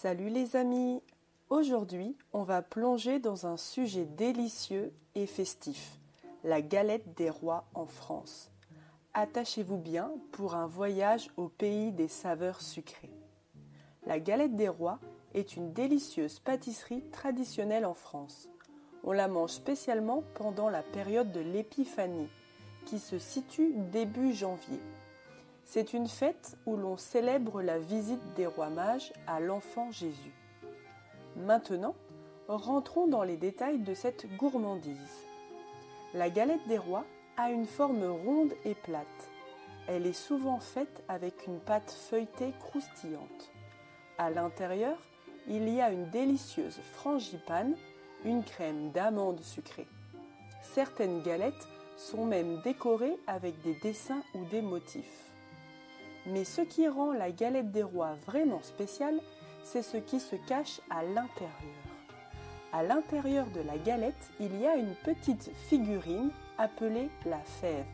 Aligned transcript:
Salut 0.00 0.28
les 0.28 0.54
amis 0.54 1.02
Aujourd'hui, 1.50 2.16
on 2.32 2.44
va 2.44 2.62
plonger 2.62 3.18
dans 3.18 3.48
un 3.48 3.56
sujet 3.56 4.04
délicieux 4.04 4.92
et 5.16 5.26
festif, 5.26 5.98
la 6.44 6.62
galette 6.62 7.16
des 7.16 7.30
rois 7.30 7.64
en 7.74 7.84
France. 7.84 8.52
Attachez-vous 9.12 9.76
bien 9.76 10.12
pour 10.30 10.54
un 10.54 10.68
voyage 10.68 11.32
au 11.36 11.48
pays 11.48 11.90
des 11.90 12.06
saveurs 12.06 12.60
sucrées. 12.60 13.10
La 14.06 14.20
galette 14.20 14.54
des 14.54 14.68
rois 14.68 15.00
est 15.34 15.56
une 15.56 15.72
délicieuse 15.72 16.38
pâtisserie 16.38 17.02
traditionnelle 17.10 17.84
en 17.84 17.94
France. 17.94 18.48
On 19.02 19.10
la 19.10 19.26
mange 19.26 19.50
spécialement 19.50 20.22
pendant 20.34 20.68
la 20.68 20.84
période 20.84 21.32
de 21.32 21.40
l'épiphanie, 21.40 22.28
qui 22.86 23.00
se 23.00 23.18
situe 23.18 23.72
début 23.90 24.32
janvier. 24.32 24.78
C'est 25.70 25.92
une 25.92 26.08
fête 26.08 26.56
où 26.64 26.78
l'on 26.78 26.96
célèbre 26.96 27.60
la 27.60 27.78
visite 27.78 28.22
des 28.36 28.46
rois 28.46 28.70
mages 28.70 29.12
à 29.26 29.38
l'enfant 29.38 29.90
Jésus. 29.90 30.32
Maintenant, 31.36 31.94
rentrons 32.48 33.06
dans 33.06 33.22
les 33.22 33.36
détails 33.36 33.80
de 33.80 33.92
cette 33.92 34.34
gourmandise. 34.38 35.26
La 36.14 36.30
galette 36.30 36.66
des 36.68 36.78
rois 36.78 37.04
a 37.36 37.50
une 37.50 37.66
forme 37.66 38.02
ronde 38.02 38.54
et 38.64 38.74
plate. 38.74 39.28
Elle 39.88 40.06
est 40.06 40.14
souvent 40.14 40.58
faite 40.58 41.04
avec 41.06 41.46
une 41.46 41.60
pâte 41.60 41.90
feuilletée 41.90 42.54
croustillante. 42.60 43.50
À 44.16 44.30
l'intérieur, 44.30 44.96
il 45.48 45.68
y 45.68 45.82
a 45.82 45.90
une 45.90 46.08
délicieuse 46.08 46.80
frangipane, 46.94 47.76
une 48.24 48.42
crème 48.42 48.90
d'amande 48.92 49.42
sucrée. 49.42 49.86
Certaines 50.62 51.20
galettes 51.20 51.68
sont 51.98 52.24
même 52.24 52.58
décorées 52.62 53.18
avec 53.26 53.60
des 53.60 53.74
dessins 53.74 54.22
ou 54.34 54.46
des 54.46 54.62
motifs. 54.62 55.28
Mais 56.26 56.44
ce 56.44 56.60
qui 56.60 56.88
rend 56.88 57.12
la 57.12 57.30
galette 57.30 57.70
des 57.70 57.82
rois 57.82 58.16
vraiment 58.26 58.62
spéciale, 58.62 59.20
c'est 59.62 59.82
ce 59.82 59.96
qui 59.96 60.20
se 60.20 60.36
cache 60.36 60.80
à 60.90 61.02
l'intérieur. 61.02 61.52
À 62.72 62.82
l'intérieur 62.82 63.46
de 63.46 63.60
la 63.60 63.78
galette, 63.78 64.30
il 64.40 64.58
y 64.60 64.66
a 64.66 64.76
une 64.76 64.94
petite 65.04 65.50
figurine 65.68 66.30
appelée 66.58 67.08
la 67.24 67.38
fève. 67.38 67.86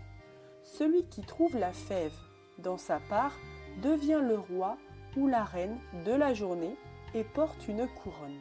Celui 0.65 1.05
qui 1.05 1.23
trouve 1.23 1.57
la 1.57 1.73
fève 1.73 2.15
dans 2.59 2.79
sa 2.79 2.99
part 2.99 3.35
devient 3.83 4.21
le 4.23 4.39
roi 4.39 4.77
ou 5.17 5.29
la 5.29 5.45
reine 5.45 5.79
de 6.05 6.13
la 6.13 6.35
journée 6.35 6.77
et 7.15 7.23
porte 7.23 7.69
une 7.69 7.87
couronne. 7.87 8.41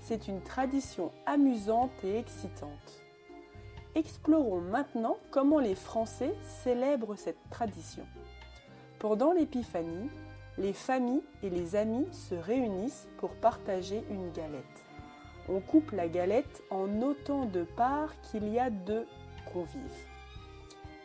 C'est 0.00 0.28
une 0.28 0.42
tradition 0.42 1.10
amusante 1.26 1.90
et 2.04 2.18
excitante. 2.18 3.02
Explorons 3.94 4.60
maintenant 4.60 5.16
comment 5.30 5.58
les 5.58 5.74
Français 5.74 6.34
célèbrent 6.62 7.16
cette 7.16 7.50
tradition. 7.50 8.06
Pendant 8.98 9.30
l'épiphanie, 9.30 10.10
les 10.58 10.72
familles 10.72 11.22
et 11.44 11.50
les 11.50 11.76
amis 11.76 12.06
se 12.10 12.34
réunissent 12.34 13.06
pour 13.18 13.30
partager 13.30 14.02
une 14.10 14.32
galette. 14.32 14.64
On 15.48 15.60
coupe 15.60 15.92
la 15.92 16.08
galette 16.08 16.62
en 16.70 17.00
autant 17.02 17.44
de 17.44 17.62
parts 17.62 18.12
qu'il 18.22 18.48
y 18.48 18.58
a 18.58 18.70
de 18.70 19.06
convives. 19.52 20.06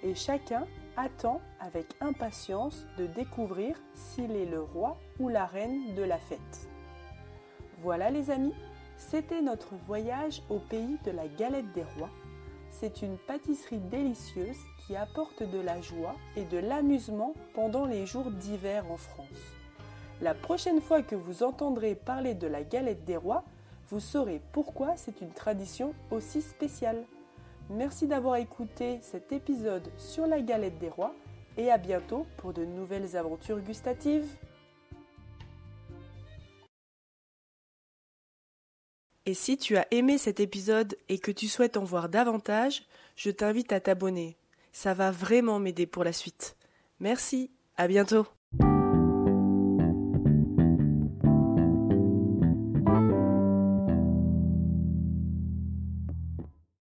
Et 0.01 0.15
chacun 0.15 0.65
attend 0.97 1.39
avec 1.59 1.85
impatience 2.01 2.87
de 2.97 3.05
découvrir 3.05 3.75
s'il 3.93 4.31
est 4.31 4.49
le 4.49 4.61
roi 4.61 4.97
ou 5.19 5.29
la 5.29 5.45
reine 5.45 5.93
de 5.93 6.01
la 6.01 6.17
fête. 6.17 6.67
Voilà 7.83 8.09
les 8.09 8.31
amis, 8.31 8.55
c'était 8.97 9.41
notre 9.41 9.75
voyage 9.85 10.41
au 10.49 10.57
pays 10.57 10.97
de 11.05 11.11
la 11.11 11.27
galette 11.27 11.71
des 11.73 11.85
rois. 11.97 12.09
C'est 12.73 13.03
une 13.03 13.17
pâtisserie 13.17 13.77
délicieuse 13.77 14.57
qui 14.79 14.95
apporte 14.95 15.43
de 15.43 15.59
la 15.59 15.79
joie 15.79 16.15
et 16.35 16.43
de 16.43 16.57
l'amusement 16.57 17.35
pendant 17.53 17.85
les 17.85 18.07
jours 18.07 18.31
d'hiver 18.31 18.83
en 18.91 18.97
France. 18.97 19.27
La 20.21 20.33
prochaine 20.33 20.81
fois 20.81 21.03
que 21.03 21.15
vous 21.15 21.43
entendrez 21.43 21.93
parler 21.93 22.33
de 22.33 22.47
la 22.47 22.63
galette 22.63 23.05
des 23.05 23.15
rois, 23.15 23.43
vous 23.89 23.99
saurez 23.99 24.41
pourquoi 24.51 24.97
c'est 24.97 25.21
une 25.21 25.31
tradition 25.31 25.93
aussi 26.09 26.41
spéciale. 26.41 27.05
Merci 27.69 28.07
d'avoir 28.07 28.37
écouté 28.37 28.97
cet 29.01 29.31
épisode 29.31 29.89
sur 29.97 30.25
la 30.25 30.41
galette 30.41 30.79
des 30.79 30.89
rois 30.89 31.13
et 31.57 31.69
à 31.69 31.77
bientôt 31.77 32.25
pour 32.37 32.53
de 32.53 32.65
nouvelles 32.65 33.15
aventures 33.15 33.61
gustatives. 33.61 34.27
Et 39.25 39.33
si 39.33 39.57
tu 39.57 39.77
as 39.77 39.87
aimé 39.91 40.17
cet 40.17 40.39
épisode 40.39 40.97
et 41.07 41.17
que 41.17 41.31
tu 41.31 41.47
souhaites 41.47 41.77
en 41.77 41.83
voir 41.83 42.09
davantage, 42.09 42.83
je 43.15 43.31
t'invite 43.31 43.71
à 43.71 43.79
t'abonner. 43.79 44.35
Ça 44.73 44.93
va 44.93 45.11
vraiment 45.11 45.59
m'aider 45.59 45.85
pour 45.85 46.03
la 46.03 46.13
suite. 46.13 46.57
Merci, 46.99 47.51
à 47.77 47.87
bientôt. 47.87 48.27